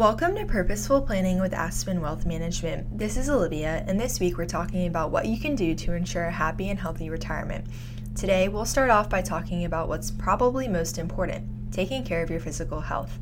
[0.00, 2.96] Welcome to Purposeful Planning with Aspen Wealth Management.
[2.96, 6.24] This is Olivia, and this week we're talking about what you can do to ensure
[6.24, 7.66] a happy and healthy retirement.
[8.14, 12.40] Today, we'll start off by talking about what's probably most important taking care of your
[12.40, 13.18] physical health.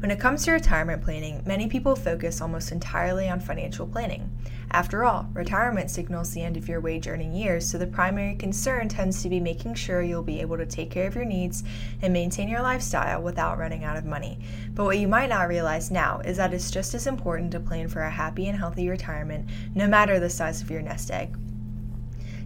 [0.00, 4.30] When it comes to retirement planning, many people focus almost entirely on financial planning.
[4.70, 8.88] After all, retirement signals the end of your wage earning years, so the primary concern
[8.88, 11.64] tends to be making sure you'll be able to take care of your needs
[12.00, 14.38] and maintain your lifestyle without running out of money.
[14.72, 17.88] But what you might not realize now is that it's just as important to plan
[17.88, 21.36] for a happy and healthy retirement, no matter the size of your nest egg.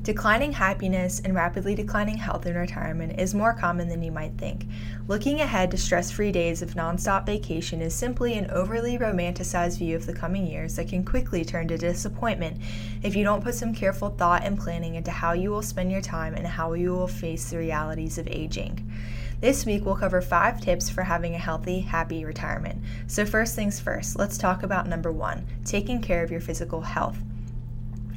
[0.02, 4.66] Declining happiness and rapidly declining health in retirement is more common than you might think.
[5.06, 9.95] Looking ahead to stress free days of nonstop vacation is simply an overly romanticized view
[9.95, 12.60] of the coming years that can quickly turn to disappointment
[13.05, 16.01] if you don't put some careful thought and planning into how you will spend your
[16.01, 18.93] time and how you will face the realities of aging.
[19.41, 22.82] This week, we'll cover five tips for having a healthy, happy retirement.
[23.07, 27.19] So, first things first, let's talk about number one taking care of your physical health.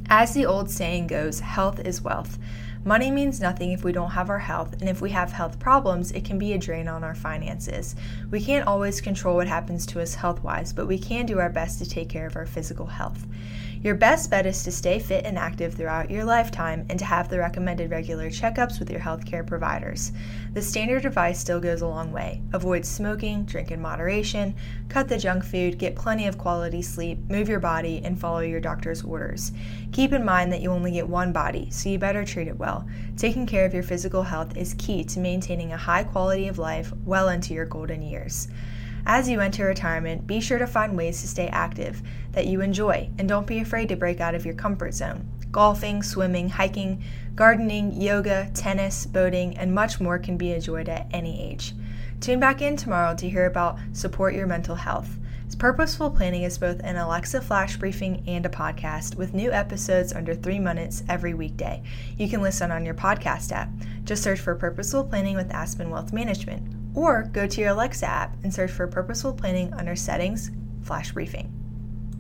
[0.10, 2.38] As the old saying goes, health is wealth.
[2.88, 6.12] Money means nothing if we don't have our health, and if we have health problems,
[6.12, 7.96] it can be a drain on our finances.
[8.30, 11.50] We can't always control what happens to us health wise, but we can do our
[11.50, 13.26] best to take care of our physical health.
[13.86, 17.30] Your best bet is to stay fit and active throughout your lifetime and to have
[17.30, 20.12] the recommended regular checkups with your healthcare providers.
[20.54, 22.42] The standard advice still goes a long way.
[22.54, 24.56] Avoid smoking, drink in moderation,
[24.90, 28.60] cut the junk food, get plenty of quality sleep, move your body, and follow your
[28.60, 29.52] doctor's orders.
[29.92, 32.75] Keep in mind that you only get one body, so you better treat it well.
[33.16, 36.92] Taking care of your physical health is key to maintaining a high quality of life
[37.06, 38.48] well into your golden years.
[39.06, 43.10] As you enter retirement, be sure to find ways to stay active that you enjoy
[43.20, 45.30] and don't be afraid to break out of your comfort zone.
[45.52, 47.04] Golfing, swimming, hiking,
[47.36, 51.74] gardening, yoga, tennis, boating, and much more can be enjoyed at any age.
[52.20, 55.18] Tune back in tomorrow to hear about Support Your Mental Health.
[55.58, 60.36] Purposeful Planning is both an Alexa flash briefing and a podcast with new episodes under
[60.36, 61.82] three minutes every weekday.
[62.18, 63.70] You can listen on your podcast app.
[64.04, 68.36] Just search for Purposeful Planning with Aspen Wealth Management or go to your Alexa app
[68.44, 70.52] and search for Purposeful Planning under Settings,
[70.84, 71.55] Flash Briefing.